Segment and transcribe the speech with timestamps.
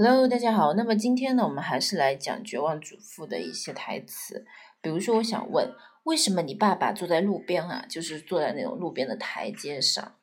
[0.00, 0.74] Hello，大家好。
[0.74, 4.46] 那么今天呢，我们还是来讲《绝望主妇》的一些台词。
[4.80, 5.74] 比如说，我想问，
[6.04, 7.84] 为什么你爸爸坐在路边啊？
[7.90, 10.14] 就是坐在那种路边的台阶上。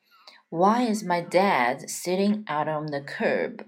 [0.48, 3.66] Why is my dad sitting out on the curb?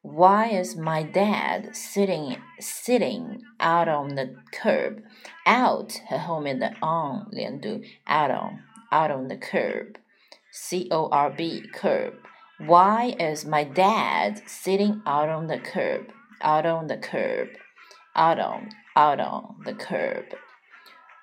[0.00, 5.04] Why is my dad sitting sitting out on the curb?
[5.46, 8.58] Out 和后面的 on 连读，out on
[8.90, 12.14] out on the curb，c o r b curb。
[12.59, 16.11] why is my dad sitting out on the curb?
[16.41, 17.49] Out on the curb.
[18.15, 20.25] Out on out on the curb.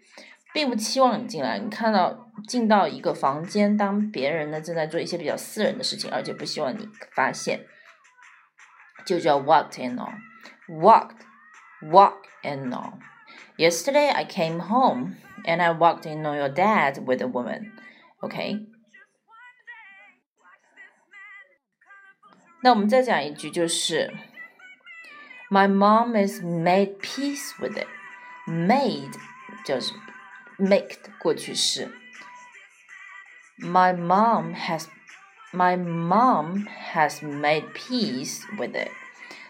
[0.54, 1.60] 并不期望你进来。
[1.60, 7.66] 你看到进到一个房间，当别人呢正在做一些比较私人的事情，而且不希望你发现，
[9.06, 11.18] 就叫 walked in on。walked
[11.82, 15.16] walk in on。Yesterday I came home
[15.46, 17.72] and I walked in on your dad with a woman.
[18.22, 18.66] Okay.
[22.64, 24.14] 那我们再讲一句，就是
[25.50, 27.88] My mom is made peace with it.
[28.48, 29.14] Made
[29.66, 29.94] 就是
[30.58, 31.92] make 过去式。
[33.58, 34.86] My mom has
[35.52, 38.90] My mom has made peace with it.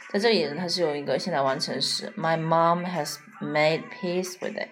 [0.09, 2.11] 在这里呢，它是有一个现在完成时。
[2.17, 4.69] My mom has made peace with it.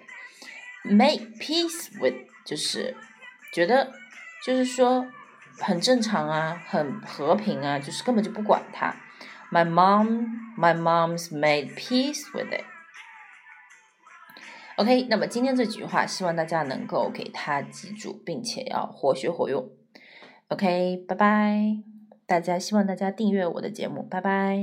[0.84, 2.16] Make peace with
[2.46, 2.96] 就是
[3.54, 3.94] 觉得，
[4.46, 5.08] 就是说。
[5.59, 8.95] 很正常啊，很和平啊，就是根本就不管他。
[9.51, 10.27] My mom,
[10.59, 12.65] my mom's made peace with it.
[14.77, 19.69] OK，那么今天这几句话，希望大家能够给它记住，并且要活学活用。
[20.49, 21.79] OK，拜拜，
[22.27, 24.53] 大家希望大家订阅我的节目，拜拜。